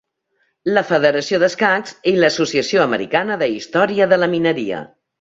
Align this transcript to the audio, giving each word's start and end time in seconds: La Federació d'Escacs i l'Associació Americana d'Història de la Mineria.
La 0.77 0.83
Federació 0.91 1.39
d'Escacs 1.43 1.95
i 2.13 2.15
l'Associació 2.23 2.83
Americana 2.89 3.41
d'Història 3.45 4.13
de 4.15 4.23
la 4.25 4.35
Mineria. 4.37 4.87